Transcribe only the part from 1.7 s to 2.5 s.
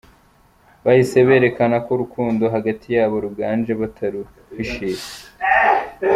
ko urukundo